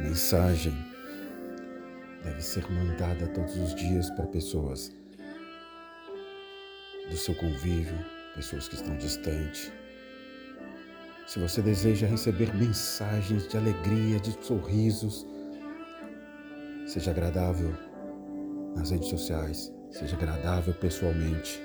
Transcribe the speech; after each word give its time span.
mensagem 0.00 0.74
deve 2.22 2.42
ser 2.42 2.70
mandada 2.70 3.26
todos 3.28 3.56
os 3.56 3.74
dias 3.74 4.10
para 4.10 4.26
pessoas 4.26 4.92
do 7.10 7.16
seu 7.16 7.34
convívio, 7.34 7.98
pessoas 8.34 8.66
que 8.68 8.74
estão 8.74 8.96
distantes. 8.96 9.70
Se 11.26 11.38
você 11.38 11.62
deseja 11.62 12.06
receber 12.06 12.54
mensagens 12.54 13.48
de 13.48 13.56
alegria, 13.56 14.20
de 14.20 14.32
sorrisos, 14.44 15.26
seja 16.86 17.10
agradável 17.10 17.74
nas 18.76 18.90
redes 18.90 19.08
sociais, 19.08 19.72
seja 19.90 20.16
agradável 20.16 20.74
pessoalmente. 20.74 21.60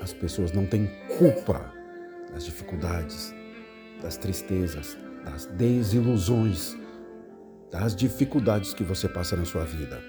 As 0.00 0.12
pessoas 0.12 0.52
não 0.52 0.66
têm 0.66 0.90
culpa 1.18 1.72
das 2.32 2.44
dificuldades, 2.44 3.34
das 4.00 4.16
tristezas, 4.16 4.96
das 5.24 5.46
desilusões, 5.46 6.74
das 7.70 7.94
dificuldades 7.94 8.74
que 8.74 8.82
você 8.82 9.08
passa 9.08 9.36
na 9.36 9.44
sua 9.44 9.64
vida. 9.64 10.00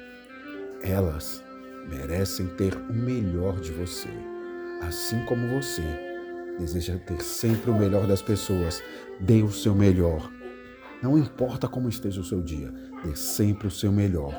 Elas 0.82 1.44
merecem 1.88 2.48
ter 2.48 2.76
o 2.76 2.94
melhor 2.94 3.60
de 3.60 3.72
você, 3.72 4.10
assim 4.82 5.24
como 5.26 5.48
você 5.48 5.84
deseja 6.60 6.98
ter 7.00 7.22
sempre 7.22 7.72
o 7.72 7.78
melhor 7.78 8.08
das 8.08 8.22
pessoas. 8.22 8.84
Dê 9.20 9.42
o 9.42 9.52
seu 9.52 9.76
melhor. 9.76 10.32
Não 11.02 11.18
importa 11.18 11.68
como 11.68 11.90
esteja 11.90 12.22
o 12.22 12.24
seu 12.24 12.42
dia, 12.42 12.72
dê 13.04 13.16
sempre 13.16 13.68
o 13.68 13.72
seu 13.72 13.92
melhor, 13.92 14.34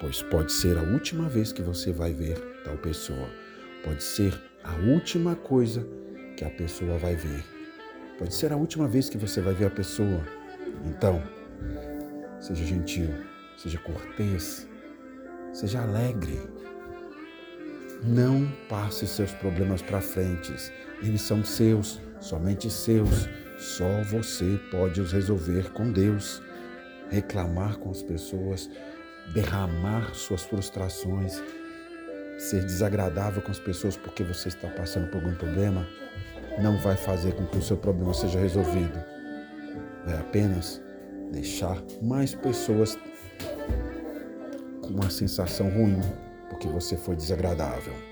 pois 0.00 0.22
pode 0.22 0.52
ser 0.52 0.78
a 0.78 0.82
última 0.82 1.28
vez 1.28 1.52
que 1.52 1.62
você 1.62 1.92
vai 1.92 2.12
ver 2.12 2.38
tal 2.64 2.76
pessoa. 2.78 3.28
Pode 3.84 4.02
ser 4.02 4.32
a 4.64 4.74
última 4.76 5.34
coisa 5.34 5.86
que 6.36 6.44
a 6.44 6.50
pessoa 6.50 6.96
vai 6.98 7.16
ver. 7.16 7.44
Pode 8.18 8.34
ser 8.34 8.52
a 8.52 8.56
última 8.56 8.88
vez 8.88 9.08
que 9.08 9.18
você 9.18 9.40
vai 9.40 9.54
ver 9.54 9.66
a 9.66 9.70
pessoa. 9.70 10.22
Então, 10.86 11.22
seja 12.40 12.64
gentil, 12.64 13.10
seja 13.56 13.78
cortês, 13.78 14.66
seja 15.52 15.82
alegre. 15.82 16.40
Não 18.02 18.50
passe 18.68 19.06
seus 19.06 19.32
problemas 19.32 19.82
para 19.82 20.00
frente. 20.00 20.52
Eles 21.02 21.20
são 21.20 21.44
seus, 21.44 22.00
somente 22.18 22.70
seus. 22.70 23.28
Só 23.58 24.02
você 24.04 24.58
pode 24.70 25.00
os 25.02 25.12
resolver 25.12 25.70
com 25.72 25.92
Deus. 25.92 26.42
Reclamar 27.10 27.76
com 27.76 27.90
as 27.90 28.02
pessoas, 28.02 28.70
derramar 29.34 30.14
suas 30.14 30.42
frustrações, 30.42 31.42
ser 32.38 32.64
desagradável 32.64 33.42
com 33.42 33.50
as 33.50 33.58
pessoas 33.58 33.96
porque 33.96 34.22
você 34.22 34.48
está 34.48 34.68
passando 34.68 35.08
por 35.08 35.16
algum 35.16 35.34
problema, 35.34 35.86
não 36.62 36.78
vai 36.78 36.96
fazer 36.96 37.34
com 37.34 37.46
que 37.46 37.58
o 37.58 37.62
seu 37.62 37.76
problema 37.76 38.14
seja 38.14 38.38
resolvido. 38.38 38.98
Vai 40.06 40.18
apenas 40.18 40.80
deixar 41.30 41.82
mais 42.02 42.34
pessoas 42.34 42.98
com 44.82 44.88
uma 44.88 45.10
sensação 45.10 45.68
ruim 45.70 46.00
porque 46.48 46.68
você 46.68 46.96
foi 46.96 47.16
desagradável. 47.16 48.09